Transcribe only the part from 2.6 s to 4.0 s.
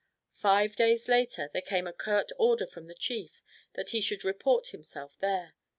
from the chief that